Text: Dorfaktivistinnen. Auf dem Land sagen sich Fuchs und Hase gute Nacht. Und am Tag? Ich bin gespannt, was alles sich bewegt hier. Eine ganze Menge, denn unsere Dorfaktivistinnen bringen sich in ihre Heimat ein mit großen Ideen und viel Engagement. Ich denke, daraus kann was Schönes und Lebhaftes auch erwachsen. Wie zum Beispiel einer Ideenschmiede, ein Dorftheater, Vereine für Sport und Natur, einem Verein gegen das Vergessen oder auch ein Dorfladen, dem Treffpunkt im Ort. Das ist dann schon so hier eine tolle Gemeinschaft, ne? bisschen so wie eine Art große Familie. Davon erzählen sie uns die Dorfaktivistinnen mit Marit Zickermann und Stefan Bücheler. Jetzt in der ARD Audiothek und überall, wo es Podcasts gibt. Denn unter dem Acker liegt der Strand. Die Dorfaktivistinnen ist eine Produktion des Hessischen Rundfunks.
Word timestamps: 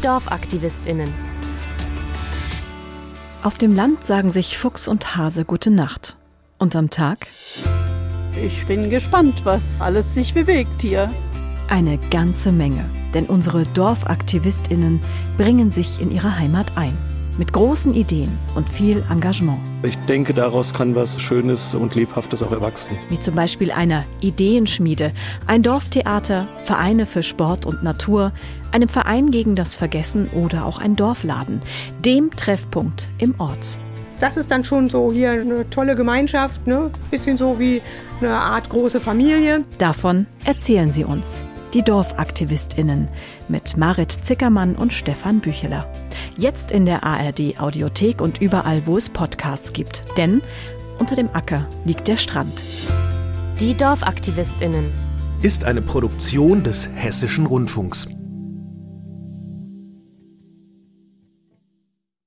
Dorfaktivistinnen. 0.00 1.12
Auf 3.42 3.58
dem 3.58 3.74
Land 3.74 4.04
sagen 4.04 4.30
sich 4.30 4.56
Fuchs 4.56 4.86
und 4.86 5.16
Hase 5.16 5.44
gute 5.44 5.70
Nacht. 5.70 6.16
Und 6.58 6.76
am 6.76 6.90
Tag? 6.90 7.26
Ich 8.40 8.64
bin 8.66 8.88
gespannt, 8.90 9.44
was 9.44 9.80
alles 9.80 10.14
sich 10.14 10.34
bewegt 10.34 10.82
hier. 10.82 11.10
Eine 11.68 11.98
ganze 11.98 12.52
Menge, 12.52 12.88
denn 13.12 13.26
unsere 13.26 13.64
Dorfaktivistinnen 13.66 15.00
bringen 15.36 15.72
sich 15.72 16.00
in 16.00 16.10
ihre 16.10 16.38
Heimat 16.38 16.76
ein 16.76 16.96
mit 17.38 17.52
großen 17.52 17.94
Ideen 17.94 18.38
und 18.54 18.68
viel 18.68 19.02
Engagement. 19.10 19.58
Ich 19.82 19.96
denke, 20.06 20.34
daraus 20.34 20.72
kann 20.74 20.94
was 20.94 21.20
Schönes 21.20 21.74
und 21.74 21.94
Lebhaftes 21.94 22.42
auch 22.42 22.52
erwachsen. 22.52 22.96
Wie 23.08 23.18
zum 23.18 23.34
Beispiel 23.34 23.70
einer 23.70 24.04
Ideenschmiede, 24.20 25.12
ein 25.46 25.62
Dorftheater, 25.62 26.48
Vereine 26.64 27.06
für 27.06 27.22
Sport 27.22 27.66
und 27.66 27.82
Natur, 27.82 28.32
einem 28.70 28.88
Verein 28.88 29.30
gegen 29.30 29.56
das 29.56 29.76
Vergessen 29.76 30.28
oder 30.28 30.66
auch 30.66 30.78
ein 30.78 30.96
Dorfladen, 30.96 31.60
dem 32.04 32.30
Treffpunkt 32.30 33.08
im 33.18 33.34
Ort. 33.38 33.78
Das 34.20 34.36
ist 34.36 34.50
dann 34.50 34.62
schon 34.62 34.88
so 34.88 35.12
hier 35.12 35.32
eine 35.32 35.68
tolle 35.68 35.96
Gemeinschaft, 35.96 36.66
ne? 36.66 36.90
bisschen 37.10 37.36
so 37.36 37.58
wie 37.58 37.82
eine 38.20 38.30
Art 38.30 38.68
große 38.68 39.00
Familie. 39.00 39.64
Davon 39.78 40.26
erzählen 40.44 40.92
sie 40.92 41.04
uns 41.04 41.44
die 41.74 41.82
Dorfaktivistinnen 41.82 43.08
mit 43.48 43.76
Marit 43.76 44.12
Zickermann 44.12 44.74
und 44.74 44.92
Stefan 44.92 45.40
Bücheler. 45.40 45.90
Jetzt 46.36 46.70
in 46.70 46.86
der 46.86 47.04
ARD 47.04 47.58
Audiothek 47.58 48.20
und 48.20 48.40
überall, 48.40 48.86
wo 48.86 48.96
es 48.96 49.08
Podcasts 49.08 49.72
gibt. 49.72 50.04
Denn 50.16 50.42
unter 50.98 51.16
dem 51.16 51.30
Acker 51.32 51.66
liegt 51.84 52.08
der 52.08 52.16
Strand. 52.16 52.62
Die 53.60 53.74
Dorfaktivistinnen 53.74 54.92
ist 55.42 55.64
eine 55.64 55.82
Produktion 55.82 56.62
des 56.62 56.88
Hessischen 56.94 57.46
Rundfunks. 57.46 58.08